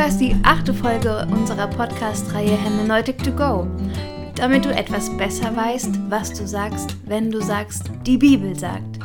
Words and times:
hörst 0.00 0.18
die 0.18 0.34
achte 0.44 0.72
Folge 0.72 1.28
unserer 1.30 1.66
Podcast-Reihe 1.66 2.56
Hermeneutic 2.56 3.22
to 3.22 3.32
Go, 3.32 3.66
damit 4.34 4.64
du 4.64 4.70
etwas 4.70 5.14
besser 5.18 5.54
weißt, 5.54 5.90
was 6.08 6.32
du 6.32 6.48
sagst, 6.48 6.96
wenn 7.04 7.30
du 7.30 7.42
sagst, 7.42 7.90
die 8.06 8.16
Bibel 8.16 8.58
sagt. 8.58 8.98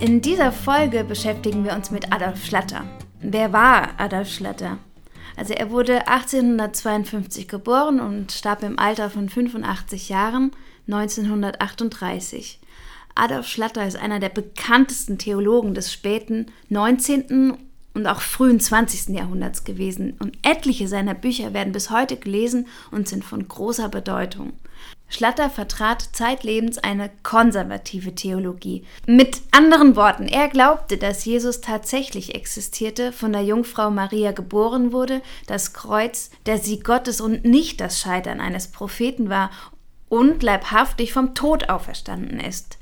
In 0.00 0.20
dieser 0.20 0.50
Folge 0.50 1.04
beschäftigen 1.04 1.62
wir 1.62 1.74
uns 1.74 1.92
mit 1.92 2.12
Adolf 2.12 2.44
Schlatter. 2.44 2.84
Wer 3.20 3.52
war 3.52 3.90
Adolf 3.98 4.28
Schlatter? 4.28 4.78
Also 5.36 5.54
er 5.54 5.70
wurde 5.70 6.08
1852 6.08 7.46
geboren 7.46 8.00
und 8.00 8.32
starb 8.32 8.64
im 8.64 8.80
Alter 8.80 9.10
von 9.10 9.28
85 9.28 10.08
Jahren 10.08 10.50
1938. 10.88 12.58
Adolf 13.14 13.46
Schlatter 13.46 13.86
ist 13.86 13.96
einer 13.96 14.18
der 14.18 14.30
bekanntesten 14.30 15.18
Theologen 15.18 15.74
des 15.74 15.92
späten 15.92 16.46
19. 16.68 17.58
und 17.96 18.06
auch 18.06 18.20
frühen 18.20 18.60
20. 18.60 19.16
Jahrhunderts 19.16 19.64
gewesen 19.64 20.16
und 20.18 20.36
etliche 20.42 20.86
seiner 20.86 21.14
Bücher 21.14 21.54
werden 21.54 21.72
bis 21.72 21.90
heute 21.90 22.18
gelesen 22.18 22.68
und 22.90 23.08
sind 23.08 23.24
von 23.24 23.48
großer 23.48 23.88
Bedeutung. 23.88 24.52
Schlatter 25.08 25.48
vertrat 25.48 26.10
zeitlebens 26.12 26.76
eine 26.76 27.10
konservative 27.22 28.14
Theologie. 28.14 28.84
Mit 29.06 29.40
anderen 29.50 29.96
Worten, 29.96 30.26
er 30.28 30.48
glaubte, 30.48 30.98
dass 30.98 31.24
Jesus 31.24 31.62
tatsächlich 31.62 32.34
existierte, 32.34 33.12
von 33.12 33.32
der 33.32 33.42
Jungfrau 33.42 33.90
Maria 33.90 34.32
geboren 34.32 34.92
wurde, 34.92 35.22
das 35.46 35.72
Kreuz 35.72 36.30
der 36.44 36.58
Sieg 36.58 36.84
Gottes 36.84 37.22
und 37.22 37.46
nicht 37.46 37.80
das 37.80 37.98
Scheitern 37.98 38.40
eines 38.40 38.68
Propheten 38.68 39.30
war 39.30 39.50
und 40.10 40.42
leibhaftig 40.42 41.14
vom 41.14 41.34
Tod 41.34 41.70
auferstanden 41.70 42.40
ist. 42.40 42.75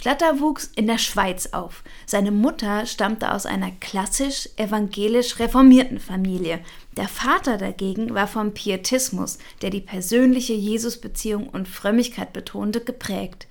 Schlatter 0.00 0.40
wuchs 0.40 0.70
in 0.76 0.86
der 0.86 0.96
Schweiz 0.96 1.50
auf. 1.52 1.84
Seine 2.06 2.30
Mutter 2.30 2.86
stammte 2.86 3.34
aus 3.34 3.44
einer 3.44 3.70
klassisch 3.70 4.48
evangelisch 4.56 5.38
reformierten 5.38 6.00
Familie. 6.00 6.60
Der 6.96 7.06
Vater 7.06 7.58
dagegen 7.58 8.14
war 8.14 8.26
vom 8.26 8.54
Pietismus, 8.54 9.36
der 9.60 9.68
die 9.68 9.82
persönliche 9.82 10.54
Jesusbeziehung 10.54 11.50
und 11.50 11.68
Frömmigkeit 11.68 12.32
betonte, 12.32 12.80
geprägt. 12.80 13.46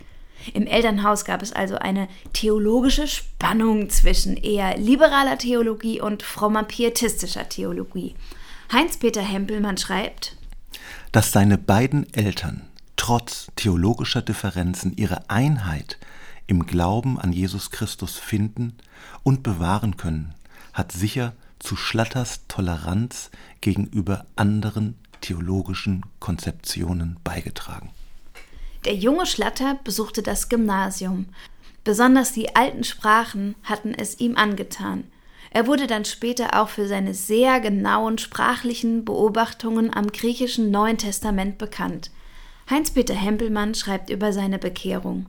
Im 0.56 0.66
Elternhaus 0.66 1.24
gab 1.24 1.44
es 1.44 1.54
also 1.54 1.76
eine 1.76 2.08
theologische 2.34 3.08
Spannung 3.08 3.92
zwischen 3.92 4.36
eher 4.36 4.76
liberaler 4.76 5.38
Theologie 5.38 6.02
und 6.02 6.24
frommer 6.24 6.64
pietistischer 6.64 7.48
Theologie. 7.48 8.16
Heinz-Peter 8.74 9.22
Hempelmann 9.22 9.78
schreibt, 9.78 10.36
dass 11.12 11.32
seine 11.32 11.60
beiden 11.60 12.12
Eltern 12.12 12.68
trotz 12.96 13.50
theologischer 13.56 14.24
Differenzen 14.24 14.94
ihre 14.98 15.30
Einheit 15.30 16.00
im 16.50 16.66
Glauben 16.66 17.20
an 17.20 17.32
Jesus 17.32 17.70
Christus 17.70 18.18
finden 18.18 18.76
und 19.22 19.44
bewahren 19.44 19.98
können, 19.98 20.34
hat 20.74 20.92
sicher 20.92 21.34
zu 21.60 21.76
Schlatters 21.76 22.48
Toleranz 22.48 23.30
gegenüber 23.62 24.26
anderen 24.36 24.96
theologischen 25.22 26.04
Konzeptionen 26.20 27.18
beigetragen. 27.24 27.92
Der 28.86 28.96
junge 28.96 29.28
Schlatter 29.28 29.80
besuchte 29.84 30.24
das 30.24 30.50
Gymnasium. 30.50 31.28
Besonders 31.84 32.32
die 32.32 32.56
alten 32.56 32.84
Sprachen 32.84 33.54
hatten 33.64 33.94
es 33.94 34.20
ihm 34.20 34.36
angetan. 34.36 35.04
Er 35.52 35.68
wurde 35.68 35.86
dann 35.86 36.06
später 36.06 36.60
auch 36.60 36.70
für 36.70 36.88
seine 36.88 37.14
sehr 37.14 37.60
genauen 37.60 38.18
sprachlichen 38.18 39.06
Beobachtungen 39.06 39.94
am 39.94 40.08
griechischen 40.08 40.72
Neuen 40.72 40.98
Testament 40.98 41.60
bekannt. 41.60 42.10
Heinz-Peter 42.70 43.16
Hempelmann 43.16 43.76
schreibt 43.76 44.10
über 44.10 44.34
seine 44.34 44.58
Bekehrung. 44.58 45.28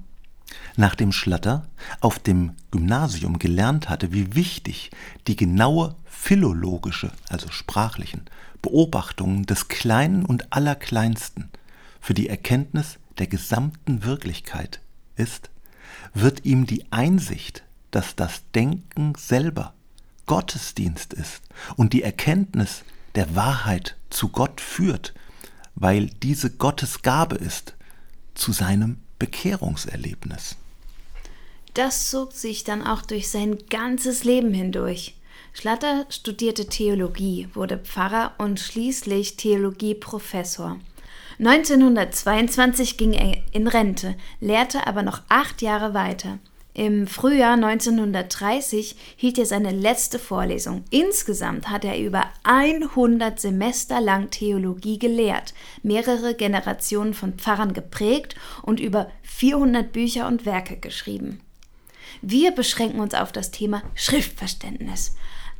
Nachdem 0.77 1.12
Schlatter 1.12 1.67
auf 2.01 2.19
dem 2.19 2.53
Gymnasium 2.70 3.39
gelernt 3.39 3.89
hatte, 3.89 4.12
wie 4.12 4.34
wichtig 4.34 4.91
die 5.27 5.37
genaue 5.37 5.97
philologische, 6.05 7.12
also 7.29 7.51
sprachlichen, 7.51 8.23
Beobachtungen 8.62 9.47
des 9.47 9.69
Kleinen 9.69 10.25
und 10.25 10.53
Allerkleinsten 10.53 11.49
für 12.00 12.15
die 12.15 12.28
Erkenntnis 12.28 12.99
der 13.19 13.27
gesamten 13.27 14.05
Wirklichkeit 14.05 14.81
ist, 15.16 15.50
wird 16.15 16.44
ihm 16.44 16.67
die 16.67 16.91
Einsicht, 16.93 17.65
dass 17.91 18.17
das 18.17 18.43
Denken 18.55 19.15
selber 19.17 19.75
Gottesdienst 20.27 21.12
ist 21.12 21.43
und 21.77 21.93
die 21.93 22.03
Erkenntnis 22.03 22.84
der 23.15 23.34
Wahrheit 23.34 23.97
zu 24.11 24.28
Gott 24.28 24.61
führt, 24.61 25.15
weil 25.75 26.06
diese 26.06 26.50
Gottes 26.50 27.03
Gabe 27.03 27.37
ist, 27.37 27.75
zu 28.34 28.53
seinem 28.53 28.99
Bekehrungserlebnis. 29.20 30.56
Das 31.75 32.10
zog 32.10 32.32
sich 32.32 32.64
dann 32.64 32.84
auch 32.84 33.03
durch 33.03 33.28
sein 33.28 33.58
ganzes 33.70 34.25
Leben 34.25 34.53
hindurch. 34.53 35.14
Schlatter 35.53 36.06
studierte 36.08 36.66
Theologie, 36.66 37.48
wurde 37.54 37.78
Pfarrer 37.78 38.34
und 38.38 38.58
schließlich 38.58 39.36
Theologieprofessor. 39.36 40.81
1922 41.38 42.97
ging 42.97 43.12
er 43.12 43.36
in 43.53 43.69
Rente, 43.69 44.16
lehrte 44.41 44.86
aber 44.86 45.03
noch 45.03 45.22
acht 45.28 45.62
Jahre 45.62 45.94
weiter. 45.94 46.38
Im 46.72 47.08
Frühjahr 47.08 47.54
1930 47.54 48.94
hielt 49.16 49.38
er 49.38 49.47
seine 49.47 49.72
letzte 49.72 50.19
Vorlesung. 50.19 50.84
Insgesamt 50.91 51.69
hat 51.69 51.84
er 51.84 51.98
über 51.98 52.25
100 52.44 53.41
Semester 53.41 54.00
lang 54.00 54.31
Theologie 54.31 54.98
gelehrt, 54.98 55.53
mehrere 55.82 56.34
Generationen 56.34 57.12
von 57.12 57.34
Pfarrern 57.34 57.72
geprägt 57.72 58.36
und 58.62 58.78
über 58.78 59.10
400 59.22 59.92
Bücher 59.92 60.28
und 60.28 60.47
Werke 60.47 60.76
geschrieben. 60.76 61.41
Wir 62.22 62.53
beschränken 62.53 63.00
uns 63.00 63.14
auf 63.14 63.32
das 63.32 63.50
Thema 63.50 63.82
Schriftverständnis. 63.94 65.16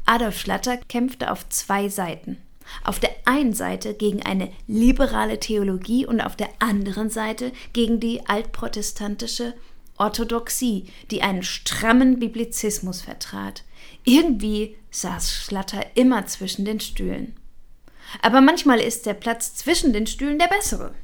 Adolf 0.07 0.39
Schlatter 0.39 0.77
kämpfte 0.77 1.31
auf 1.31 1.49
zwei 1.49 1.89
Seiten. 1.89 2.39
Auf 2.85 3.01
der 3.01 3.11
einen 3.25 3.53
Seite 3.53 3.95
gegen 3.95 4.23
eine 4.23 4.51
liberale 4.69 5.41
Theologie 5.41 6.07
und 6.07 6.21
auf 6.21 6.37
der 6.37 6.51
anderen 6.61 7.11
Seite 7.11 7.53
gegen 7.73 7.99
die 7.99 8.27
altprotestantische 8.27 9.55
Orthodoxie, 10.01 10.87
die 11.11 11.23
einen 11.23 11.43
strammen 11.43 12.19
Biblizismus 12.19 13.03
vertrat. 13.03 13.63
Irgendwie 14.05 14.77
saß 14.91 15.33
Schlatter 15.33 15.85
immer 15.95 16.27
zwischen 16.27 16.65
den 16.65 16.81
Stühlen. 16.81 17.37
Aber 18.23 18.41
manchmal 18.41 18.81
ist 18.81 19.07
der 19.07 19.15
Platz 19.15 19.55
zwischen 19.55 19.93
den 19.93 20.07
Stühlen 20.07 20.39
der 20.39 20.49
bessere. 20.49 20.95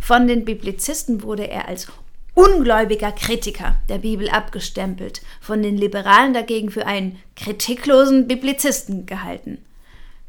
Von 0.00 0.26
den 0.26 0.44
Biblizisten 0.44 1.22
wurde 1.22 1.48
er 1.48 1.68
als 1.68 1.86
ungläubiger 2.34 3.12
Kritiker 3.12 3.76
der 3.88 3.98
Bibel 3.98 4.30
abgestempelt, 4.30 5.20
von 5.40 5.62
den 5.62 5.76
Liberalen 5.76 6.32
dagegen 6.32 6.70
für 6.70 6.86
einen 6.86 7.18
kritiklosen 7.36 8.26
Biblizisten 8.26 9.06
gehalten. 9.06 9.58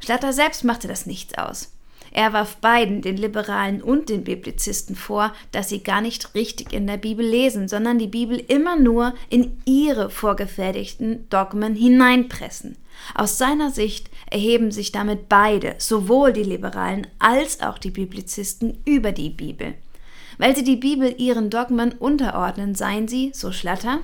Schlatter 0.00 0.32
selbst 0.32 0.64
machte 0.64 0.88
das 0.88 1.06
nichts 1.06 1.36
aus. 1.38 1.72
Er 2.14 2.34
warf 2.34 2.56
beiden, 2.56 3.00
den 3.00 3.16
Liberalen 3.16 3.82
und 3.82 4.10
den 4.10 4.22
Biblizisten, 4.22 4.94
vor, 4.94 5.32
dass 5.50 5.70
sie 5.70 5.82
gar 5.82 6.02
nicht 6.02 6.34
richtig 6.34 6.72
in 6.72 6.86
der 6.86 6.98
Bibel 6.98 7.26
lesen, 7.26 7.68
sondern 7.68 7.98
die 7.98 8.06
Bibel 8.06 8.38
immer 8.38 8.78
nur 8.78 9.14
in 9.30 9.56
ihre 9.64 10.10
vorgefertigten 10.10 11.26
Dogmen 11.30 11.74
hineinpressen. 11.74 12.76
Aus 13.14 13.38
seiner 13.38 13.70
Sicht 13.70 14.10
erheben 14.30 14.70
sich 14.70 14.92
damit 14.92 15.30
beide, 15.30 15.74
sowohl 15.78 16.34
die 16.34 16.42
Liberalen 16.42 17.06
als 17.18 17.62
auch 17.62 17.78
die 17.78 17.90
Biblizisten, 17.90 18.78
über 18.84 19.12
die 19.12 19.30
Bibel. 19.30 19.74
Weil 20.36 20.54
sie 20.54 20.64
die 20.64 20.76
Bibel 20.76 21.14
ihren 21.16 21.48
Dogmen 21.48 21.92
unterordnen, 21.92 22.74
seien 22.74 23.08
sie, 23.08 23.30
so 23.34 23.52
Schlatter, 23.52 24.00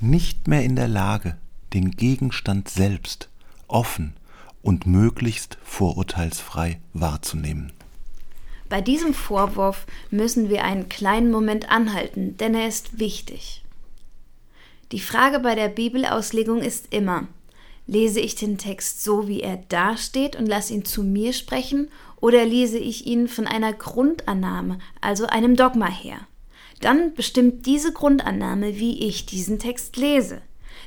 nicht 0.00 0.48
mehr 0.48 0.64
in 0.64 0.76
der 0.76 0.88
Lage, 0.88 1.36
den 1.74 1.90
Gegenstand 1.90 2.70
selbst 2.70 3.28
offen 3.68 4.14
und 4.62 4.86
möglichst 4.86 5.58
vorurteilsfrei 5.64 6.80
wahrzunehmen. 6.92 7.72
Bei 8.68 8.80
diesem 8.80 9.12
Vorwurf 9.12 9.86
müssen 10.10 10.48
wir 10.48 10.64
einen 10.64 10.88
kleinen 10.88 11.30
Moment 11.30 11.70
anhalten, 11.70 12.36
denn 12.38 12.54
er 12.54 12.68
ist 12.68 12.98
wichtig. 12.98 13.62
Die 14.92 15.00
Frage 15.00 15.40
bei 15.40 15.54
der 15.54 15.68
Bibelauslegung 15.68 16.60
ist 16.60 16.92
immer, 16.92 17.28
lese 17.86 18.20
ich 18.20 18.34
den 18.34 18.58
Text 18.58 19.02
so, 19.04 19.28
wie 19.28 19.40
er 19.40 19.56
dasteht 19.68 20.36
und 20.36 20.46
lasse 20.46 20.72
ihn 20.72 20.84
zu 20.84 21.02
mir 21.02 21.32
sprechen, 21.32 21.88
oder 22.20 22.44
lese 22.44 22.78
ich 22.78 23.06
ihn 23.06 23.26
von 23.26 23.46
einer 23.46 23.72
Grundannahme, 23.72 24.78
also 25.00 25.26
einem 25.26 25.56
Dogma 25.56 25.88
her? 25.88 26.20
Dann 26.80 27.14
bestimmt 27.14 27.66
diese 27.66 27.92
Grundannahme, 27.92 28.78
wie 28.78 29.06
ich 29.06 29.26
diesen 29.26 29.58
Text 29.58 29.96
lese. 29.96 30.40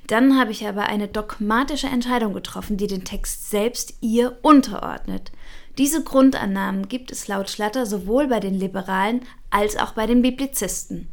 Dann 0.07 0.39
habe 0.39 0.51
ich 0.51 0.67
aber 0.67 0.83
eine 0.83 1.07
dogmatische 1.07 1.87
Entscheidung 1.87 2.33
getroffen, 2.33 2.77
die 2.77 2.87
den 2.87 3.05
Text 3.05 3.49
selbst 3.49 3.95
ihr 4.01 4.37
unterordnet. 4.41 5.31
Diese 5.77 6.03
Grundannahmen 6.03 6.87
gibt 6.87 7.11
es 7.11 7.27
laut 7.27 7.49
Schlatter 7.49 7.85
sowohl 7.85 8.27
bei 8.27 8.39
den 8.39 8.53
Liberalen 8.53 9.21
als 9.49 9.77
auch 9.77 9.91
bei 9.91 10.05
den 10.05 10.21
Biblizisten. 10.21 11.09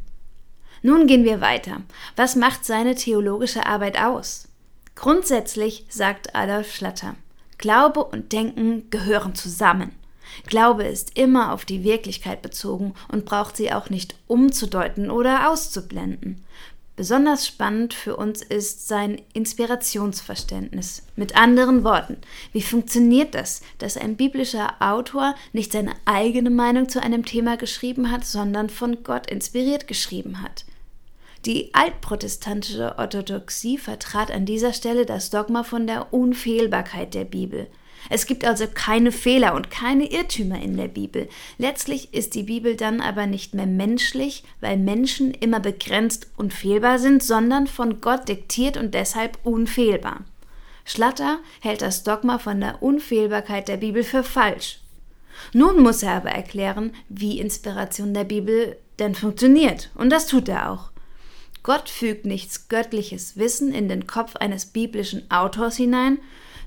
Nun 0.81 1.07
gehen 1.07 1.23
wir 1.23 1.41
weiter. 1.41 1.81
Was 2.15 2.35
macht 2.35 2.65
seine 2.65 2.95
theologische 2.95 3.65
Arbeit 3.65 3.99
aus? 3.99 4.49
Grundsätzlich 4.95 5.85
sagt 5.89 6.35
Adolf 6.35 6.73
Schlatter, 6.73 7.15
Glaube 7.57 8.03
und 8.03 8.31
Denken 8.31 8.89
gehören 8.89 9.35
zusammen. 9.35 9.93
Glaube 10.47 10.83
ist 10.83 11.17
immer 11.17 11.53
auf 11.53 11.65
die 11.65 11.83
Wirklichkeit 11.83 12.41
bezogen 12.41 12.93
und 13.11 13.25
braucht 13.25 13.57
sie 13.57 13.71
auch 13.71 13.89
nicht 13.89 14.15
umzudeuten 14.27 15.09
oder 15.11 15.49
auszublenden. 15.49 16.43
Besonders 16.95 17.47
spannend 17.47 17.95
für 17.95 18.15
uns 18.17 18.43
ist 18.43 18.87
sein 18.87 19.19
Inspirationsverständnis. 19.33 21.01
Mit 21.15 21.35
anderen 21.35 21.83
Worten, 21.83 22.17
wie 22.51 22.61
funktioniert 22.61 23.33
das, 23.33 23.61
dass 23.79 23.97
ein 23.97 24.15
biblischer 24.15 24.75
Autor 24.79 25.33
nicht 25.53 25.71
seine 25.71 25.93
eigene 26.05 26.51
Meinung 26.51 26.89
zu 26.89 27.01
einem 27.01 27.25
Thema 27.25 27.57
geschrieben 27.57 28.11
hat, 28.11 28.25
sondern 28.25 28.69
von 28.69 29.03
Gott 29.03 29.25
inspiriert 29.31 29.87
geschrieben 29.87 30.43
hat? 30.43 30.65
Die 31.45 31.73
altprotestantische 31.73 32.97
Orthodoxie 32.99 33.79
vertrat 33.79 34.29
an 34.29 34.45
dieser 34.45 34.71
Stelle 34.71 35.07
das 35.07 35.31
Dogma 35.31 35.63
von 35.63 35.87
der 35.87 36.13
Unfehlbarkeit 36.13 37.15
der 37.15 37.25
Bibel. 37.25 37.67
Es 38.09 38.25
gibt 38.25 38.45
also 38.45 38.65
keine 38.73 39.11
Fehler 39.11 39.55
und 39.55 39.71
keine 39.71 40.11
Irrtümer 40.11 40.61
in 40.61 40.77
der 40.77 40.87
Bibel. 40.87 41.29
Letztlich 41.57 42.13
ist 42.13 42.35
die 42.35 42.43
Bibel 42.43 42.75
dann 42.75 43.01
aber 43.01 43.27
nicht 43.27 43.53
mehr 43.53 43.65
menschlich, 43.65 44.43
weil 44.61 44.77
Menschen 44.77 45.33
immer 45.33 45.59
begrenzt 45.59 46.27
und 46.37 46.53
fehlbar 46.53 46.99
sind, 46.99 47.23
sondern 47.23 47.67
von 47.67 48.01
Gott 48.01 48.27
diktiert 48.27 48.77
und 48.77 48.93
deshalb 48.93 49.37
unfehlbar. 49.43 50.21
Schlatter 50.85 51.39
hält 51.61 51.81
das 51.81 52.03
Dogma 52.03 52.39
von 52.39 52.59
der 52.59 52.83
Unfehlbarkeit 52.83 53.67
der 53.67 53.77
Bibel 53.77 54.03
für 54.03 54.23
falsch. 54.23 54.79
Nun 55.53 55.81
muss 55.81 56.03
er 56.03 56.13
aber 56.13 56.31
erklären, 56.31 56.93
wie 57.09 57.39
Inspiration 57.39 58.13
der 58.13 58.25
Bibel 58.25 58.77
denn 58.99 59.15
funktioniert, 59.15 59.89
und 59.95 60.11
das 60.11 60.27
tut 60.27 60.47
er 60.49 60.71
auch. 60.71 60.91
Gott 61.63 61.89
fügt 61.89 62.25
nichts 62.25 62.67
göttliches 62.67 63.37
Wissen 63.37 63.73
in 63.73 63.87
den 63.87 64.05
Kopf 64.05 64.35
eines 64.35 64.65
biblischen 64.65 65.31
Autors 65.31 65.77
hinein, 65.77 66.19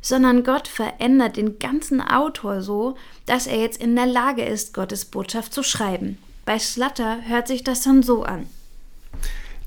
sondern 0.07 0.45
Gott 0.45 0.69
verändert 0.69 1.37
den 1.37 1.59
ganzen 1.59 2.01
Autor 2.01 2.63
so, 2.63 2.97
dass 3.27 3.49
er 3.49 3.59
jetzt 3.59 3.83
in 3.83 3.97
der 3.97 4.07
Lage 4.07 4.45
ist, 4.45 4.73
Gottes 4.73 5.05
Botschaft 5.05 5.53
zu 5.53 5.65
schreiben. 5.65 6.19
Bei 6.45 6.61
Slatter 6.61 7.23
hört 7.27 7.49
sich 7.49 7.65
das 7.65 7.83
dann 7.83 8.05
so 8.05 8.23
an. 8.23 8.47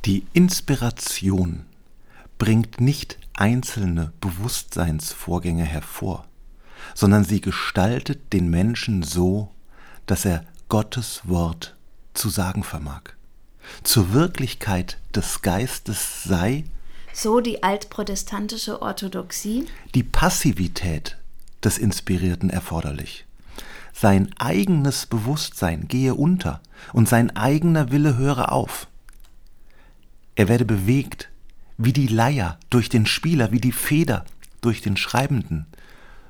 Die 0.05 0.25
Inspiration 0.31 1.65
bringt 2.37 2.79
nicht 2.79 3.19
einzelne 3.33 4.13
Bewusstseinsvorgänge 4.21 5.65
hervor, 5.65 6.25
sondern 6.95 7.25
sie 7.25 7.41
gestaltet 7.41 8.31
den 8.31 8.49
Menschen 8.49 9.03
so, 9.03 9.49
dass 10.05 10.23
er 10.23 10.45
Gottes 10.69 11.23
Wort 11.25 11.75
zu 12.13 12.29
sagen 12.29 12.63
vermag. 12.63 13.01
Zur 13.83 14.13
Wirklichkeit 14.13 14.99
des 15.13 15.41
Geistes 15.41 16.23
sei, 16.23 16.63
so 17.13 17.39
die 17.39 17.63
altprotestantische 17.63 18.81
Orthodoxie, 18.81 19.67
die 19.95 20.03
Passivität 20.03 21.17
des 21.63 21.77
Inspirierten 21.77 22.49
erforderlich. 22.49 23.25
Sein 23.93 24.31
eigenes 24.37 25.05
Bewusstsein 25.05 25.87
gehe 25.87 26.15
unter 26.15 26.61
und 26.93 27.09
sein 27.09 27.35
eigener 27.35 27.91
Wille 27.91 28.17
höre 28.17 28.51
auf. 28.51 28.87
Er 30.35 30.47
werde 30.47 30.65
bewegt, 30.65 31.29
wie 31.77 31.93
die 31.93 32.07
Leier 32.07 32.57
durch 32.69 32.89
den 32.89 33.05
Spieler, 33.05 33.51
wie 33.51 33.59
die 33.59 33.73
Feder 33.73 34.25
durch 34.61 34.81
den 34.81 34.95
Schreibenden. 34.95 35.65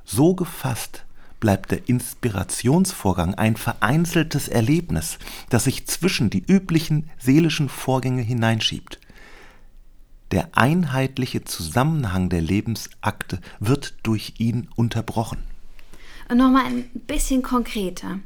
So 0.05 0.33
gefasst 0.33 1.05
bleibt 1.39 1.71
der 1.71 1.87
Inspirationsvorgang 1.87 3.35
ein 3.35 3.55
vereinzeltes 3.55 4.47
Erlebnis, 4.47 5.19
das 5.49 5.65
sich 5.65 5.87
zwischen 5.87 6.29
die 6.29 6.43
üblichen 6.45 7.09
seelischen 7.17 7.69
Vorgänge 7.69 8.21
hineinschiebt. 8.21 8.99
Der 10.31 10.49
einheitliche 10.51 11.43
Zusammenhang 11.43 12.29
der 12.29 12.41
Lebensakte 12.41 13.39
wird 13.59 13.95
durch 14.03 14.35
ihn 14.37 14.69
unterbrochen. 14.75 15.43
Und 16.29 16.37
nochmal 16.37 16.65
ein 16.65 16.89
bisschen 17.07 17.41
konkreter. 17.41 18.19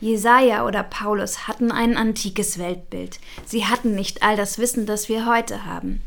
Jesaja 0.00 0.66
oder 0.66 0.82
Paulus 0.82 1.48
hatten 1.48 1.72
ein 1.72 1.96
antikes 1.96 2.58
Weltbild. 2.58 3.18
Sie 3.46 3.64
hatten 3.64 3.94
nicht 3.94 4.22
all 4.22 4.36
das 4.36 4.58
Wissen, 4.58 4.84
das 4.84 5.08
wir 5.08 5.24
heute 5.24 5.64
haben. 5.64 6.02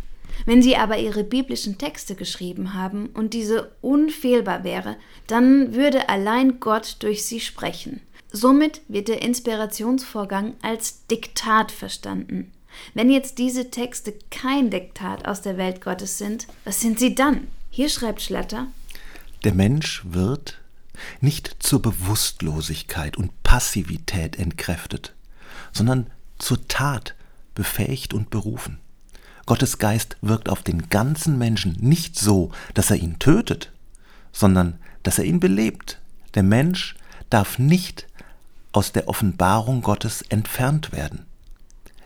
Wenn 0.46 0.62
sie 0.62 0.78
aber 0.78 1.00
ihre 1.00 1.24
biblischen 1.24 1.80
Texte 1.80 2.16
geschrieben 2.16 2.76
haben 2.76 3.08
und 3.08 3.34
diese 3.34 3.72
unfehlbar 3.82 4.64
wäre, 4.64 4.96
dann 5.28 5.74
würde 5.74 6.08
allein 6.10 6.60
Gott 6.60 6.98
durch 7.00 7.26
sie 7.26 7.40
sprechen. 7.40 8.02
Somit 8.32 8.82
wird 8.88 9.08
der 9.08 9.24
Inspirationsvorgang 9.24 10.54
als 10.62 11.08
Diktat 11.08 11.72
verstanden. 11.72 12.52
Wenn 12.94 13.10
jetzt 13.10 13.38
diese 13.38 13.72
Texte 13.72 14.14
kein 14.32 14.70
Diktat 14.70 15.28
aus 15.28 15.42
der 15.42 15.58
Welt 15.58 15.82
Gottes 15.82 16.18
sind, 16.18 16.48
was 16.64 16.82
sind 16.82 17.00
sie 17.00 17.16
dann? 17.16 17.48
Hier 17.70 17.90
schreibt 17.90 18.22
Schlatter. 18.22 18.68
Der 19.44 19.54
Mensch 19.54 20.04
wird 20.06 20.60
nicht 21.22 21.58
zur 21.60 21.82
Bewusstlosigkeit 21.82 23.18
und 23.18 23.44
Passivität 23.44 24.38
entkräftet, 24.38 25.14
sondern 25.72 26.08
zur 26.38 26.68
Tat 26.68 27.16
befähigt 27.56 28.14
und 28.14 28.30
berufen. 28.30 28.80
Gottes 29.46 29.78
Geist 29.80 30.18
wirkt 30.22 30.50
auf 30.50 30.62
den 30.62 30.90
ganzen 30.90 31.38
Menschen 31.38 31.76
nicht 31.80 32.20
so, 32.20 32.52
dass 32.74 32.92
er 32.92 32.98
ihn 32.98 33.18
tötet, 33.18 33.72
sondern 34.32 34.78
dass 35.04 35.18
er 35.18 35.26
ihn 35.26 35.40
belebt. 35.40 36.00
Der 36.36 36.44
Mensch 36.44 36.96
darf 37.30 37.58
nicht 37.58 38.08
aus 38.72 38.92
der 38.92 39.08
Offenbarung 39.08 39.82
Gottes 39.82 40.22
entfernt 40.22 40.92
werden. 40.92 41.26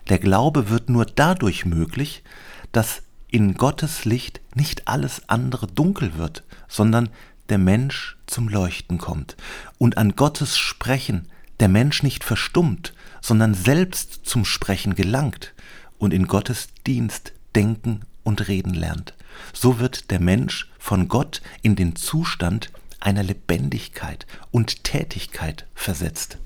Der 0.09 0.19
Glaube 0.19 0.69
wird 0.69 0.89
nur 0.89 1.05
dadurch 1.05 1.65
möglich, 1.65 2.23
dass 2.71 3.03
in 3.29 3.55
Gottes 3.55 4.05
Licht 4.05 4.41
nicht 4.53 4.87
alles 4.87 5.27
andere 5.27 5.67
dunkel 5.67 6.17
wird, 6.17 6.43
sondern 6.67 7.09
der 7.49 7.57
Mensch 7.57 8.17
zum 8.27 8.47
Leuchten 8.47 8.97
kommt 8.97 9.35
und 9.77 9.97
an 9.97 10.15
Gottes 10.15 10.57
Sprechen 10.57 11.27
der 11.59 11.67
Mensch 11.67 12.03
nicht 12.03 12.23
verstummt, 12.23 12.93
sondern 13.21 13.53
selbst 13.53 14.21
zum 14.23 14.45
Sprechen 14.45 14.95
gelangt 14.95 15.53
und 15.97 16.13
in 16.13 16.27
Gottes 16.27 16.69
Dienst 16.85 17.33
denken 17.55 18.01
und 18.23 18.47
reden 18.47 18.73
lernt. 18.73 19.13
So 19.53 19.79
wird 19.79 20.11
der 20.11 20.19
Mensch 20.19 20.69
von 20.77 21.07
Gott 21.07 21.41
in 21.61 21.75
den 21.75 21.95
Zustand 21.95 22.71
einer 22.99 23.23
Lebendigkeit 23.23 24.25
und 24.51 24.83
Tätigkeit 24.83 25.65
versetzt. 25.75 26.37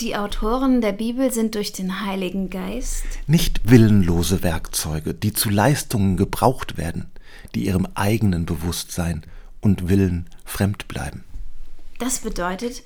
Die 0.00 0.14
Autoren 0.14 0.80
der 0.80 0.92
Bibel 0.92 1.32
sind 1.32 1.56
durch 1.56 1.72
den 1.72 2.06
Heiligen 2.06 2.50
Geist 2.50 3.04
nicht 3.26 3.68
willenlose 3.68 4.44
Werkzeuge, 4.44 5.12
die 5.12 5.32
zu 5.32 5.50
Leistungen 5.50 6.16
gebraucht 6.16 6.76
werden, 6.76 7.10
die 7.56 7.66
ihrem 7.66 7.88
eigenen 7.96 8.46
Bewusstsein 8.46 9.24
und 9.60 9.88
Willen 9.88 10.30
fremd 10.44 10.86
bleiben. 10.86 11.24
Das 11.98 12.20
bedeutet, 12.20 12.84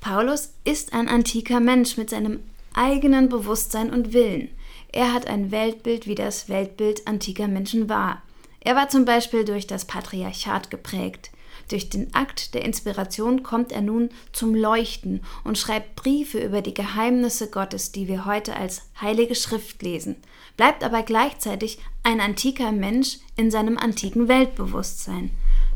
Paulus 0.00 0.54
ist 0.64 0.94
ein 0.94 1.06
antiker 1.08 1.60
Mensch 1.60 1.98
mit 1.98 2.08
seinem 2.08 2.40
eigenen 2.72 3.28
Bewusstsein 3.28 3.90
und 3.90 4.14
Willen. 4.14 4.48
Er 4.90 5.12
hat 5.12 5.26
ein 5.26 5.50
Weltbild, 5.50 6.06
wie 6.06 6.14
das 6.14 6.48
Weltbild 6.48 7.06
antiker 7.06 7.46
Menschen 7.46 7.90
war. 7.90 8.22
Er 8.60 8.74
war 8.74 8.88
zum 8.88 9.04
Beispiel 9.04 9.44
durch 9.44 9.66
das 9.66 9.84
Patriarchat 9.84 10.70
geprägt. 10.70 11.30
Durch 11.68 11.88
den 11.88 12.14
Akt 12.14 12.54
der 12.54 12.64
Inspiration 12.64 13.42
kommt 13.42 13.72
er 13.72 13.80
nun 13.80 14.10
zum 14.32 14.54
Leuchten 14.54 15.22
und 15.44 15.58
schreibt 15.58 15.96
Briefe 15.96 16.38
über 16.38 16.60
die 16.62 16.74
Geheimnisse 16.74 17.48
Gottes, 17.48 17.92
die 17.92 18.08
wir 18.08 18.26
heute 18.26 18.56
als 18.56 18.82
Heilige 19.00 19.34
Schrift 19.34 19.82
lesen, 19.82 20.16
bleibt 20.56 20.84
aber 20.84 21.02
gleichzeitig 21.02 21.78
ein 22.02 22.20
antiker 22.20 22.72
Mensch 22.72 23.18
in 23.36 23.50
seinem 23.50 23.78
antiken 23.78 24.28
Weltbewusstsein. 24.28 25.30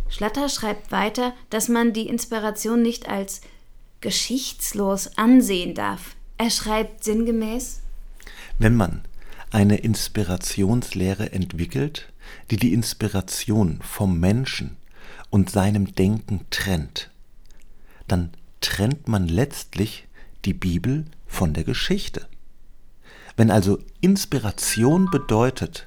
Schlatter 0.09 0.49
schreibt 0.49 0.91
weiter, 0.91 1.35
dass 1.51 1.69
man 1.69 1.93
die 1.93 2.09
Inspiration 2.09 2.83
nicht 2.83 3.09
als 3.09 3.41
geschichtslos 4.01 5.17
ansehen 5.17 5.75
darf. 5.75 6.17
Er 6.37 6.51
schreibt 6.51 7.05
sinngemäß 7.05 7.81
Wenn 8.59 8.77
man 8.77 9.03
eine 9.51 9.79
Inspirationslehre 9.79 11.33
entwickelt, 11.33 12.13
die 12.51 12.57
die 12.57 12.73
Inspiration 12.73 13.81
vom 13.83 14.21
Menschen 14.21 14.77
und 15.31 15.51
seinem 15.51 15.95
Denken 15.95 16.47
trennt, 16.51 17.11
dann 18.07 18.31
trennt 18.61 19.09
man 19.09 19.29
letztlich 19.29 20.07
die 20.45 20.55
Bibel 20.55 21.05
von 21.27 21.53
der 21.55 21.65
Geschichte. 21.65 22.27
Wenn 23.37 23.51
also 23.51 23.79
Inspiration 24.01 25.11
bedeutet, 25.11 25.87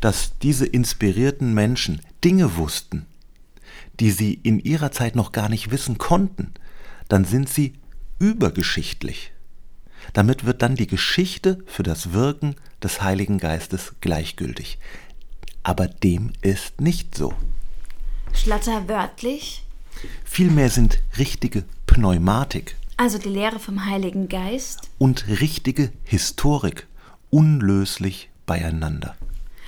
dass 0.00 0.38
diese 0.38 0.66
inspirierten 0.66 1.54
Menschen 1.54 2.00
Dinge 2.22 2.56
wussten, 2.56 3.06
die 4.00 4.10
sie 4.10 4.34
in 4.34 4.60
ihrer 4.60 4.92
Zeit 4.92 5.16
noch 5.16 5.32
gar 5.32 5.48
nicht 5.48 5.70
wissen 5.70 5.98
konnten, 5.98 6.52
dann 7.08 7.24
sind 7.24 7.48
sie 7.48 7.74
übergeschichtlich. 8.18 9.32
Damit 10.12 10.44
wird 10.44 10.62
dann 10.62 10.76
die 10.76 10.86
Geschichte 10.86 11.58
für 11.66 11.82
das 11.82 12.12
Wirken 12.12 12.56
des 12.82 13.02
Heiligen 13.02 13.38
Geistes 13.38 13.94
gleichgültig. 14.00 14.78
Aber 15.62 15.88
dem 15.88 16.32
ist 16.42 16.80
nicht 16.80 17.14
so. 17.14 17.32
Schlatter 18.34 18.88
wörtlich? 18.88 19.62
Vielmehr 20.24 20.68
sind 20.68 20.98
richtige 21.18 21.64
Pneumatik. 21.86 22.76
Also 22.96 23.18
die 23.18 23.28
Lehre 23.28 23.58
vom 23.58 23.86
Heiligen 23.86 24.28
Geist? 24.28 24.90
Und 24.98 25.26
richtige 25.40 25.92
Historik 26.04 26.86
unlöslich 27.30 28.30
beieinander. 28.46 29.16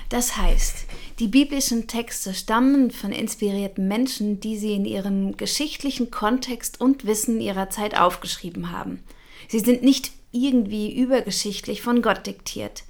Das 0.08 0.36
heißt, 0.36 0.86
die 1.18 1.26
biblischen 1.26 1.88
Texte 1.88 2.32
stammen 2.32 2.90
von 2.90 3.10
inspirierten 3.10 3.88
Menschen, 3.88 4.38
die 4.38 4.56
sie 4.56 4.74
in 4.74 4.84
ihrem 4.84 5.36
geschichtlichen 5.36 6.10
Kontext 6.10 6.80
und 6.80 7.06
Wissen 7.06 7.40
ihrer 7.40 7.70
Zeit 7.70 7.98
aufgeschrieben 7.98 8.70
haben. 8.70 9.02
Sie 9.48 9.58
sind 9.58 9.82
nicht 9.82 10.12
irgendwie 10.30 10.94
übergeschichtlich 10.94 11.82
von 11.82 12.02
Gott 12.02 12.26
diktiert. 12.26 12.84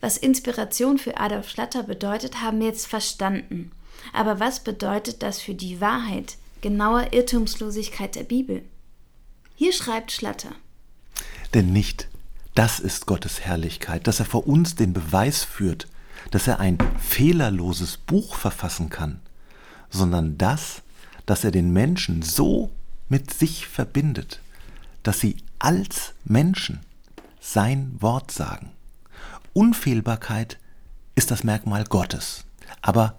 Was 0.00 0.18
Inspiration 0.18 0.98
für 0.98 1.16
Adolf 1.16 1.48
Schlatter 1.48 1.82
bedeutet, 1.82 2.42
haben 2.42 2.60
wir 2.60 2.66
jetzt 2.66 2.86
verstanden. 2.86 3.72
Aber 4.12 4.40
was 4.40 4.62
bedeutet 4.62 5.22
das 5.22 5.40
für 5.40 5.54
die 5.54 5.80
Wahrheit, 5.80 6.36
genauer 6.60 7.12
Irrtumslosigkeit 7.12 8.14
der 8.14 8.24
Bibel? 8.24 8.62
Hier 9.54 9.72
schreibt 9.72 10.12
Schlatter. 10.12 10.52
Denn 11.54 11.72
nicht 11.72 12.08
das 12.56 12.80
ist 12.80 13.04
Gottes 13.04 13.40
Herrlichkeit, 13.40 14.06
dass 14.06 14.18
er 14.18 14.24
vor 14.24 14.46
uns 14.46 14.74
den 14.74 14.94
Beweis 14.94 15.44
führt, 15.44 15.88
dass 16.30 16.48
er 16.48 16.58
ein 16.58 16.78
fehlerloses 16.98 17.98
Buch 17.98 18.34
verfassen 18.34 18.88
kann, 18.88 19.20
sondern 19.90 20.38
das, 20.38 20.82
dass 21.26 21.44
er 21.44 21.50
den 21.50 21.70
Menschen 21.70 22.22
so 22.22 22.70
mit 23.10 23.32
sich 23.32 23.66
verbindet, 23.66 24.40
dass 25.02 25.20
sie 25.20 25.36
als 25.58 26.14
Menschen 26.24 26.80
sein 27.40 27.94
Wort 28.00 28.30
sagen. 28.30 28.72
Unfehlbarkeit 29.52 30.58
ist 31.14 31.30
das 31.30 31.44
Merkmal 31.44 31.84
Gottes, 31.84 32.46
aber 32.80 33.18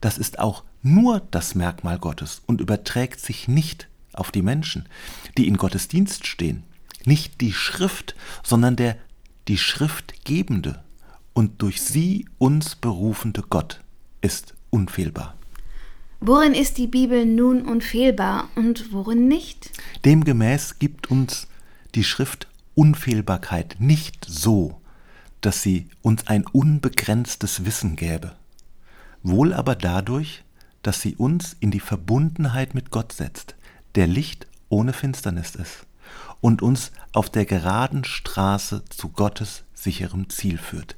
das 0.00 0.18
ist 0.18 0.38
auch 0.38 0.64
nur 0.82 1.20
das 1.30 1.54
Merkmal 1.54 1.98
Gottes 1.98 2.42
und 2.46 2.60
überträgt 2.60 3.20
sich 3.20 3.48
nicht 3.48 3.88
auf 4.12 4.30
die 4.30 4.42
Menschen, 4.42 4.88
die 5.36 5.46
in 5.46 5.56
Gottes 5.56 5.88
Dienst 5.88 6.26
stehen. 6.26 6.64
Nicht 7.04 7.40
die 7.40 7.52
Schrift, 7.52 8.14
sondern 8.42 8.76
der 8.76 8.96
die 9.48 9.58
Schrift 9.58 10.24
gebende 10.24 10.82
und 11.32 11.62
durch 11.62 11.82
sie 11.82 12.26
uns 12.38 12.76
berufende 12.76 13.42
Gott 13.48 13.80
ist 14.20 14.54
unfehlbar. 14.70 15.36
Worin 16.20 16.52
ist 16.52 16.76
die 16.76 16.86
Bibel 16.86 17.24
nun 17.24 17.62
unfehlbar 17.62 18.50
und 18.54 18.92
worin 18.92 19.26
nicht? 19.26 19.70
Demgemäß 20.04 20.78
gibt 20.78 21.10
uns 21.10 21.48
die 21.94 22.04
Schrift 22.04 22.46
Unfehlbarkeit 22.74 23.76
nicht 23.78 24.26
so, 24.28 24.80
dass 25.40 25.62
sie 25.62 25.88
uns 26.02 26.26
ein 26.26 26.44
unbegrenztes 26.46 27.64
Wissen 27.64 27.96
gäbe, 27.96 28.36
wohl 29.22 29.52
aber 29.52 29.74
dadurch, 29.74 30.42
dass 30.82 31.00
sie 31.00 31.16
uns 31.16 31.56
in 31.60 31.70
die 31.70 31.80
Verbundenheit 31.80 32.74
mit 32.74 32.90
Gott 32.90 33.12
setzt, 33.12 33.54
der 33.94 34.06
Licht 34.06 34.46
ohne 34.68 34.92
Finsternis 34.92 35.54
ist, 35.54 35.86
und 36.40 36.62
uns 36.62 36.92
auf 37.12 37.28
der 37.28 37.44
geraden 37.44 38.04
Straße 38.04 38.82
zu 38.88 39.08
Gottes 39.10 39.64
sicherem 39.74 40.30
Ziel 40.30 40.58
führt. 40.58 40.96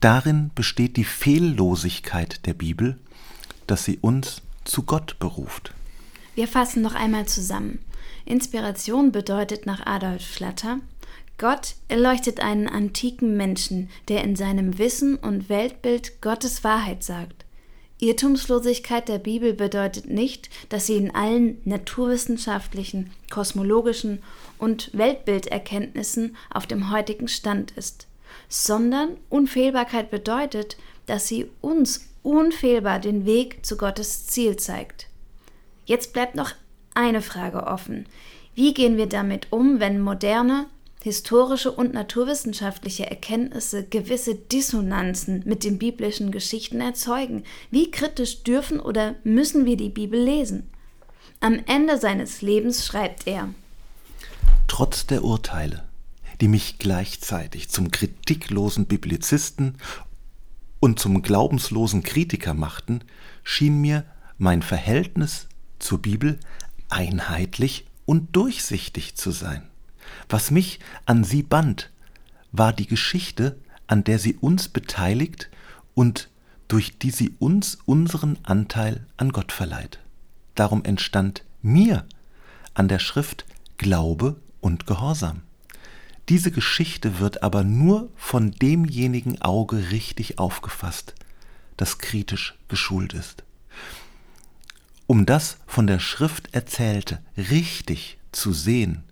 Darin 0.00 0.50
besteht 0.54 0.96
die 0.96 1.04
Fehllosigkeit 1.04 2.46
der 2.46 2.54
Bibel, 2.54 2.98
dass 3.66 3.84
sie 3.84 3.98
uns 4.00 4.42
zu 4.64 4.84
Gott 4.84 5.18
beruft. 5.18 5.72
Wir 6.34 6.46
fassen 6.46 6.82
noch 6.82 6.94
einmal 6.94 7.26
zusammen. 7.26 7.80
Inspiration 8.24 9.10
bedeutet 9.10 9.66
nach 9.66 9.84
Adolf 9.86 10.22
Schlatter, 10.22 10.78
Gott 11.38 11.76
erleuchtet 11.86 12.40
einen 12.40 12.68
antiken 12.68 13.36
Menschen, 13.36 13.90
der 14.08 14.24
in 14.24 14.34
seinem 14.34 14.78
Wissen 14.78 15.14
und 15.14 15.48
Weltbild 15.48 16.20
Gottes 16.20 16.64
Wahrheit 16.64 17.04
sagt. 17.04 17.44
Irrtumslosigkeit 18.00 19.08
der 19.08 19.18
Bibel 19.18 19.52
bedeutet 19.52 20.08
nicht, 20.08 20.50
dass 20.68 20.86
sie 20.86 20.96
in 20.96 21.14
allen 21.14 21.60
naturwissenschaftlichen, 21.64 23.10
kosmologischen 23.28 24.22
und 24.56 24.90
Weltbilderkenntnissen 24.96 26.36
auf 26.50 26.66
dem 26.66 26.92
heutigen 26.92 27.26
Stand 27.26 27.72
ist, 27.72 28.06
sondern 28.48 29.16
Unfehlbarkeit 29.28 30.10
bedeutet, 30.10 30.76
dass 31.06 31.26
sie 31.26 31.50
uns 31.60 32.08
unfehlbar 32.22 33.00
den 33.00 33.26
Weg 33.26 33.64
zu 33.66 33.76
Gottes 33.76 34.26
Ziel 34.26 34.56
zeigt. 34.56 35.08
Jetzt 35.84 36.12
bleibt 36.12 36.34
noch 36.34 36.52
eine 36.94 37.22
Frage 37.22 37.66
offen. 37.66 38.06
Wie 38.54 38.74
gehen 38.74 38.96
wir 38.96 39.06
damit 39.06 39.48
um, 39.50 39.80
wenn 39.80 40.00
moderne, 40.00 40.66
historische 41.02 41.70
und 41.70 41.94
naturwissenschaftliche 41.94 43.08
Erkenntnisse 43.08 43.84
gewisse 43.84 44.34
Dissonanzen 44.34 45.42
mit 45.46 45.64
den 45.64 45.78
biblischen 45.78 46.30
Geschichten 46.32 46.80
erzeugen? 46.80 47.44
Wie 47.70 47.90
kritisch 47.90 48.42
dürfen 48.42 48.80
oder 48.80 49.14
müssen 49.24 49.64
wir 49.64 49.76
die 49.76 49.90
Bibel 49.90 50.20
lesen? 50.20 50.68
Am 51.40 51.60
Ende 51.66 51.98
seines 51.98 52.42
Lebens 52.42 52.84
schreibt 52.84 53.26
er 53.26 53.48
Trotz 54.66 55.06
der 55.06 55.24
Urteile, 55.24 55.84
die 56.40 56.48
mich 56.48 56.78
gleichzeitig 56.78 57.68
zum 57.68 57.90
kritiklosen 57.90 58.86
Biblizisten 58.86 59.76
und 60.80 60.98
zum 60.98 61.22
glaubenslosen 61.22 62.02
Kritiker 62.02 62.54
machten, 62.54 63.02
schien 63.42 63.80
mir 63.80 64.04
mein 64.36 64.62
Verhältnis 64.62 65.48
zur 65.78 65.98
Bibel 65.98 66.38
einheitlich 66.88 67.86
und 68.04 68.34
durchsichtig 68.34 69.16
zu 69.16 69.30
sein. 69.30 69.68
Was 70.28 70.50
mich 70.50 70.80
an 71.06 71.24
sie 71.24 71.42
band, 71.42 71.90
war 72.52 72.72
die 72.72 72.86
Geschichte, 72.86 73.58
an 73.86 74.04
der 74.04 74.18
sie 74.18 74.34
uns 74.34 74.68
beteiligt 74.68 75.50
und 75.94 76.28
durch 76.68 76.98
die 76.98 77.10
sie 77.10 77.34
uns 77.38 77.78
unseren 77.86 78.38
Anteil 78.42 79.06
an 79.16 79.32
Gott 79.32 79.52
verleiht. 79.52 79.98
Darum 80.54 80.84
entstand 80.84 81.44
mir 81.62 82.06
an 82.74 82.88
der 82.88 82.98
Schrift 82.98 83.46
Glaube 83.78 84.36
und 84.60 84.86
Gehorsam. 84.86 85.42
Diese 86.28 86.50
Geschichte 86.50 87.20
wird 87.20 87.42
aber 87.42 87.64
nur 87.64 88.10
von 88.16 88.50
demjenigen 88.50 89.40
Auge 89.40 89.90
richtig 89.90 90.38
aufgefasst, 90.38 91.14
das 91.78 91.98
kritisch 91.98 92.58
geschult 92.68 93.14
ist. 93.14 93.44
Um 95.06 95.24
das 95.24 95.58
von 95.66 95.86
der 95.86 96.00
Schrift 96.00 96.54
Erzählte 96.54 97.22
richtig 97.36 98.18
zu 98.30 98.52
sehen, 98.52 99.04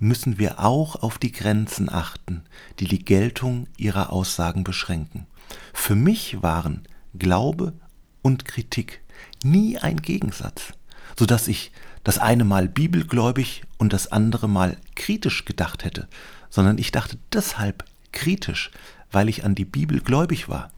müssen 0.00 0.38
wir 0.38 0.58
auch 0.58 0.96
auf 0.96 1.18
die 1.18 1.30
Grenzen 1.30 1.88
achten, 1.88 2.42
die 2.80 2.86
die 2.86 3.04
Geltung 3.04 3.68
ihrer 3.76 4.12
Aussagen 4.12 4.64
beschränken. 4.64 5.26
Für 5.72 5.94
mich 5.94 6.42
waren 6.42 6.88
Glaube 7.16 7.74
und 8.22 8.44
Kritik 8.44 9.02
nie 9.44 9.78
ein 9.78 9.98
Gegensatz, 9.98 10.72
so 11.18 11.26
dass 11.26 11.48
ich 11.48 11.70
das 12.02 12.18
eine 12.18 12.44
Mal 12.44 12.68
bibelgläubig 12.68 13.62
und 13.78 13.92
das 13.92 14.10
andere 14.10 14.48
Mal 14.48 14.78
kritisch 14.94 15.44
gedacht 15.44 15.84
hätte, 15.84 16.08
sondern 16.48 16.78
ich 16.78 16.92
dachte 16.92 17.18
deshalb 17.32 17.84
kritisch, 18.12 18.70
weil 19.12 19.28
ich 19.28 19.44
an 19.44 19.54
die 19.54 19.64
Bibel 19.64 20.00
gläubig 20.00 20.48
war 20.48 20.70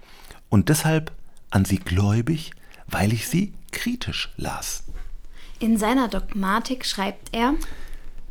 und 0.48 0.68
deshalb 0.68 1.12
an 1.50 1.64
sie 1.64 1.78
gläubig, 1.78 2.52
weil 2.86 3.12
ich 3.12 3.28
sie 3.28 3.54
kritisch 3.70 4.32
las. 4.36 4.84
In 5.60 5.78
seiner 5.78 6.08
Dogmatik 6.08 6.84
schreibt 6.84 7.34
er, 7.34 7.54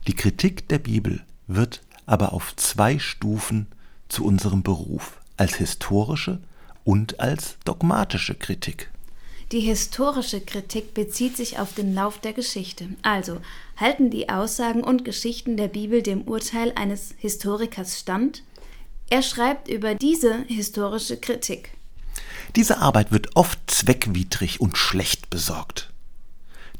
die 0.08 0.16
Kritik 0.16 0.68
der 0.70 0.80
Bibel 0.80 1.24
wird 1.48 1.82
aber 2.06 2.34
auf 2.34 2.56
zwei 2.56 3.00
Stufen 3.00 3.68
zu 4.10 4.26
unserem 4.26 4.64
Beruf, 4.64 5.22
als 5.38 5.56
historische 5.56 6.40
und 6.84 7.20
als 7.20 7.58
dogmatische 7.66 8.36
Kritik. 8.36 8.90
Die 9.52 9.60
historische 9.60 10.40
Kritik 10.40 10.94
bezieht 10.94 11.36
sich 11.36 11.60
auf 11.60 11.74
den 11.74 11.94
Lauf 11.94 12.20
der 12.20 12.34
Geschichte. 12.34 12.88
Also 13.02 13.42
halten 13.76 14.10
die 14.10 14.30
Aussagen 14.30 14.84
und 14.84 15.04
Geschichten 15.04 15.58
der 15.58 15.68
Bibel 15.68 16.02
dem 16.02 16.22
Urteil 16.22 16.72
eines 16.76 17.14
Historikers 17.18 18.00
stand? 18.00 18.44
Er 19.10 19.22
schreibt 19.22 19.68
über 19.68 19.94
diese 19.94 20.44
historische 20.48 21.18
Kritik. 21.18 21.72
Diese 22.56 22.78
Arbeit 22.78 23.12
wird 23.12 23.36
oft 23.36 23.60
zweckwidrig 23.70 24.62
und 24.62 24.78
schlecht 24.78 25.30
besorgt. 25.30 25.92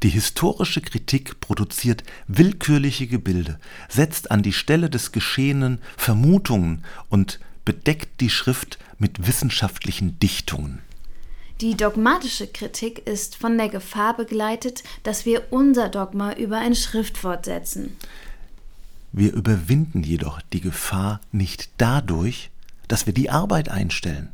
Die 0.02 0.08
historische 0.08 0.80
Kritik 0.80 1.38
produziert 1.40 2.02
willkürliche 2.26 3.06
Gebilde, 3.06 3.58
setzt 3.88 4.32
an 4.32 4.42
die 4.42 4.52
Stelle 4.52 4.90
des 4.90 5.12
Geschehenen 5.12 5.78
Vermutungen 5.96 6.84
und 7.08 7.38
bedeckt 7.64 8.20
die 8.20 8.30
Schrift 8.30 8.78
mit 8.98 9.26
wissenschaftlichen 9.26 10.18
Dichtungen. 10.18 10.80
Die 11.60 11.76
dogmatische 11.76 12.48
Kritik 12.48 13.06
ist 13.06 13.36
von 13.36 13.56
der 13.56 13.68
Gefahr 13.68 14.16
begleitet, 14.16 14.82
dass 15.04 15.24
wir 15.24 15.52
unser 15.52 15.88
Dogma 15.88 16.32
über 16.32 16.58
ein 16.58 16.74
Schriftwort 16.74 17.44
setzen. 17.44 17.96
Wir 19.12 19.32
überwinden 19.32 20.02
jedoch 20.02 20.40
die 20.52 20.60
Gefahr 20.60 21.20
nicht 21.30 21.70
dadurch, 21.76 22.50
dass 22.88 23.06
wir 23.06 23.12
die 23.12 23.30
Arbeit 23.30 23.68
einstellen. 23.68 24.32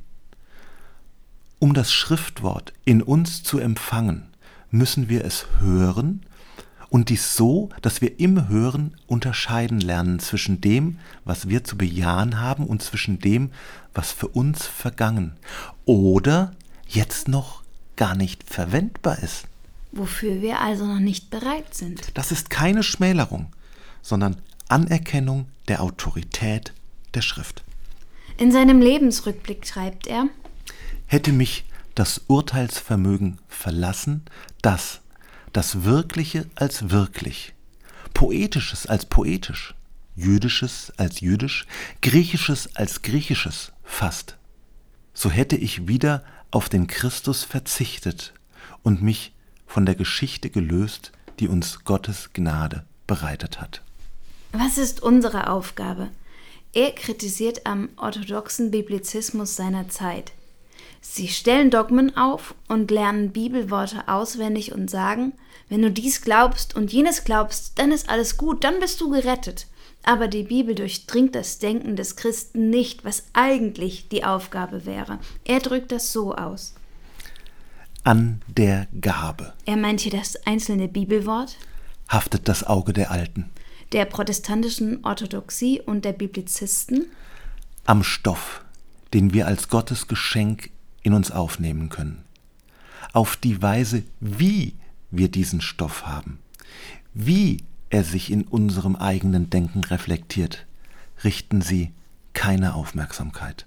Um 1.58 1.74
das 1.74 1.92
Schriftwort 1.92 2.72
in 2.86 3.02
uns 3.02 3.42
zu 3.42 3.58
empfangen, 3.58 4.28
müssen 4.70 5.08
wir 5.08 5.24
es 5.24 5.46
hören 5.60 6.22
und 6.90 7.10
dies 7.10 7.36
so, 7.36 7.68
dass 7.82 8.00
wir 8.00 8.18
im 8.18 8.48
Hören 8.48 8.96
unterscheiden 9.06 9.80
lernen 9.80 10.18
zwischen 10.20 10.60
dem, 10.60 10.98
was 11.24 11.48
wir 11.48 11.64
zu 11.64 11.76
bejahen 11.76 12.40
haben 12.40 12.66
und 12.66 12.82
zwischen 12.82 13.18
dem, 13.18 13.50
was 13.94 14.12
für 14.12 14.28
uns 14.28 14.66
vergangen 14.66 15.36
oder 15.84 16.52
jetzt 16.88 17.28
noch 17.28 17.62
gar 17.96 18.14
nicht 18.14 18.44
verwendbar 18.44 19.18
ist. 19.18 19.46
Wofür 19.92 20.40
wir 20.40 20.60
also 20.60 20.86
noch 20.86 21.00
nicht 21.00 21.30
bereit 21.30 21.74
sind. 21.74 22.16
Das 22.16 22.30
ist 22.32 22.50
keine 22.50 22.82
Schmälerung, 22.82 23.46
sondern 24.02 24.36
Anerkennung 24.68 25.46
der 25.66 25.82
Autorität 25.82 26.72
der 27.14 27.22
Schrift. 27.22 27.64
In 28.36 28.52
seinem 28.52 28.80
Lebensrückblick 28.80 29.66
schreibt 29.66 30.06
er, 30.06 30.28
hätte 31.06 31.32
mich 31.32 31.64
das 31.98 32.22
Urteilsvermögen 32.28 33.38
verlassen, 33.48 34.24
dass 34.62 35.00
das 35.52 35.82
Wirkliche 35.82 36.46
als 36.54 36.90
wirklich, 36.90 37.54
Poetisches 38.14 38.86
als 38.86 39.06
poetisch, 39.06 39.74
Jüdisches 40.14 40.92
als 40.96 41.20
jüdisch, 41.20 41.66
Griechisches 42.00 42.76
als 42.76 43.02
griechisches 43.02 43.72
fasst, 43.82 44.36
so 45.12 45.28
hätte 45.28 45.56
ich 45.56 45.88
wieder 45.88 46.22
auf 46.52 46.68
den 46.68 46.86
Christus 46.86 47.42
verzichtet 47.42 48.32
und 48.84 49.02
mich 49.02 49.34
von 49.66 49.84
der 49.84 49.96
Geschichte 49.96 50.50
gelöst, 50.50 51.10
die 51.40 51.48
uns 51.48 51.84
Gottes 51.84 52.30
Gnade 52.32 52.84
bereitet 53.08 53.60
hat. 53.60 53.82
Was 54.52 54.78
ist 54.78 55.02
unsere 55.02 55.50
Aufgabe? 55.50 56.10
Er 56.72 56.92
kritisiert 56.92 57.66
am 57.66 57.88
orthodoxen 57.96 58.70
Biblizismus 58.70 59.56
seiner 59.56 59.88
Zeit. 59.88 60.32
Sie 61.00 61.28
stellen 61.28 61.70
Dogmen 61.70 62.16
auf 62.16 62.54
und 62.68 62.90
lernen 62.90 63.32
Bibelworte 63.32 64.08
auswendig 64.08 64.72
und 64.72 64.90
sagen, 64.90 65.32
wenn 65.68 65.82
du 65.82 65.90
dies 65.90 66.22
glaubst 66.22 66.74
und 66.76 66.92
jenes 66.92 67.24
glaubst, 67.24 67.78
dann 67.78 67.92
ist 67.92 68.08
alles 68.08 68.36
gut, 68.36 68.64
dann 68.64 68.80
bist 68.80 69.00
du 69.00 69.10
gerettet. 69.10 69.66
Aber 70.02 70.28
die 70.28 70.44
Bibel 70.44 70.74
durchdringt 70.74 71.34
das 71.34 71.58
Denken 71.58 71.96
des 71.96 72.16
Christen 72.16 72.70
nicht, 72.70 73.04
was 73.04 73.24
eigentlich 73.32 74.08
die 74.08 74.24
Aufgabe 74.24 74.86
wäre. 74.86 75.18
Er 75.44 75.60
drückt 75.60 75.92
das 75.92 76.12
so 76.12 76.34
aus. 76.34 76.74
An 78.04 78.40
der 78.46 78.86
Gabe. 79.00 79.52
Er 79.66 79.76
meint 79.76 80.00
hier 80.00 80.12
das 80.12 80.36
einzelne 80.46 80.88
Bibelwort. 80.88 81.56
Haftet 82.08 82.48
das 82.48 82.64
Auge 82.64 82.92
der 82.92 83.10
Alten. 83.10 83.50
Der 83.92 84.06
protestantischen 84.06 85.04
Orthodoxie 85.04 85.80
und 85.80 86.04
der 86.04 86.12
Biblizisten. 86.12 87.06
Am 87.84 88.02
Stoff, 88.02 88.62
den 89.12 89.34
wir 89.34 89.46
als 89.46 89.68
Gottes 89.68 90.08
Geschenk 90.08 90.70
in 91.02 91.12
uns 91.12 91.30
aufnehmen 91.30 91.88
können. 91.88 92.24
Auf 93.12 93.36
die 93.36 93.62
Weise, 93.62 94.02
wie 94.20 94.74
wir 95.10 95.30
diesen 95.30 95.60
Stoff 95.60 96.06
haben. 96.06 96.38
Wie 97.14 97.64
er 97.90 98.04
sich 98.04 98.30
in 98.30 98.42
unserem 98.42 98.96
eigenen 98.96 99.50
Denken 99.50 99.82
reflektiert, 99.84 100.66
richten 101.24 101.62
Sie 101.62 101.92
keine 102.34 102.74
Aufmerksamkeit, 102.74 103.66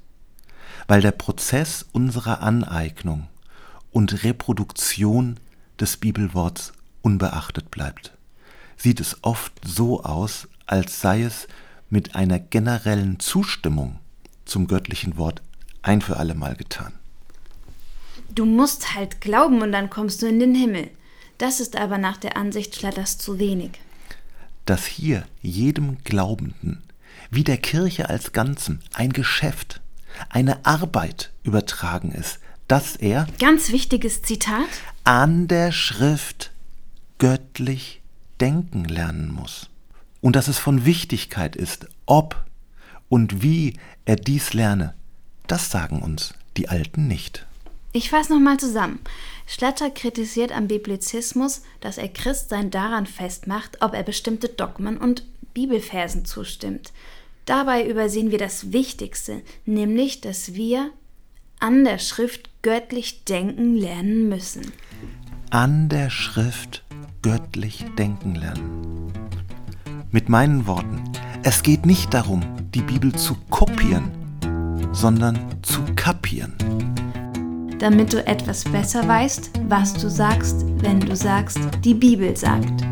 weil 0.88 1.02
der 1.02 1.12
Prozess 1.12 1.86
unserer 1.92 2.42
Aneignung 2.42 3.28
und 3.92 4.24
Reproduktion 4.24 5.38
des 5.80 5.98
Bibelworts 5.98 6.74
unbeachtet 7.02 7.72
bleibt. 7.72 8.14
Sieht 8.78 9.00
es 9.00 9.18
oft 9.24 9.54
so 9.66 10.04
aus, 10.04 10.48
als 10.66 11.02
sei 11.02 11.24
es 11.24 11.48
mit 11.90 12.16
einer 12.16 12.40
generellen 12.40 13.20
Zustimmung 13.20 14.00
zum 14.46 14.68
göttlichen 14.68 15.18
Wort 15.18 15.42
ein 15.82 16.02
für 16.02 16.18
alle 16.18 16.36
Mal 16.36 16.56
getan. 16.56 16.94
Du 18.36 18.46
musst 18.46 18.96
halt 18.96 19.22
glauben 19.22 19.62
und 19.62 19.72
dann 19.72 19.90
kommst 19.90 20.22
du 20.22 20.28
in 20.28 20.40
den 20.40 20.56
Himmel. 20.56 20.90
Das 21.38 21.60
ist 21.60 21.76
aber 21.76 21.98
nach 21.98 22.18
der 22.18 22.38
Ansicht 22.38 22.76
Schlatters 22.76 23.18
zu 23.18 23.40
wenig 23.40 23.80
dass 24.66 24.86
hier 24.86 25.26
jedem 25.42 26.04
Glaubenden, 26.04 26.84
wie 27.30 27.44
der 27.44 27.58
Kirche 27.58 28.10
als 28.10 28.32
Ganzen, 28.32 28.82
ein 28.94 29.14
Geschäft, 29.14 29.82
eine 30.30 30.66
Arbeit 30.66 31.32
übertragen 31.44 32.12
ist, 32.12 32.40
dass 32.68 32.96
er, 32.96 33.28
ganz 33.40 33.72
wichtiges 33.72 34.22
Zitat, 34.22 34.68
an 35.04 35.48
der 35.48 35.72
Schrift 35.72 36.52
göttlich 37.18 38.02
denken 38.40 38.86
lernen 38.86 39.32
muss. 39.32 39.70
Und 40.22 40.36
dass 40.36 40.48
es 40.48 40.58
von 40.58 40.86
Wichtigkeit 40.86 41.56
ist, 41.56 41.88
ob 42.06 42.46
und 43.10 43.42
wie 43.42 43.78
er 44.06 44.16
dies 44.16 44.54
lerne, 44.54 44.94
das 45.48 45.72
sagen 45.72 46.02
uns 46.02 46.34
die 46.58 46.70
Alten 46.70 47.08
nicht. 47.08 47.46
Ich 47.94 48.10
fasse 48.10 48.34
nochmal 48.34 48.58
zusammen. 48.58 49.00
Schlatter 49.46 49.90
kritisiert 49.90 50.54
am 50.54 50.68
Biblizismus, 50.68 51.62
dass 51.82 51.98
er 51.98 52.08
Christsein 52.08 52.72
daran 52.72 53.06
festmacht, 53.06 53.82
ob 53.82 53.94
er 53.94 54.04
bestimmte 54.04 54.48
Dogmen 54.48 54.98
und 54.98 55.26
Bibelversen 55.54 56.24
zustimmt. 56.24 56.94
Dabei 57.46 57.86
übersehen 57.86 58.32
wir 58.32 58.38
das 58.38 58.72
Wichtigste, 58.72 59.42
nämlich, 59.66 60.22
dass 60.22 60.54
wir 60.54 60.92
an 61.60 61.84
der 61.84 61.98
Schrift 61.98 62.50
göttlich 62.62 63.26
denken 63.26 63.76
lernen 63.76 64.30
müssen. 64.30 64.72
An 65.50 65.90
der 65.90 66.10
Schrift 66.10 66.86
göttlich 67.22 67.84
denken 67.98 68.36
lernen. 68.36 69.12
Mit 70.12 70.30
meinen 70.30 70.66
Worten, 70.66 71.04
es 71.44 71.62
geht 71.62 71.86
nicht 71.86 72.14
darum, 72.14 72.42
die 72.74 72.82
Bibel 72.82 73.14
zu 73.14 73.36
kopieren, 73.50 74.12
sondern 74.94 75.62
zu 75.62 75.82
kapieren 75.96 76.56
damit 77.82 78.14
du 78.14 78.26
etwas 78.26 78.64
besser 78.64 79.08
weißt, 79.08 79.52
was 79.68 79.94
du 79.94 80.08
sagst, 80.08 80.66
wenn 80.82 81.00
du 81.00 81.16
sagst, 81.16 81.60
die 81.84 81.96
Bibel 81.96 82.38
sagt. 82.38 82.84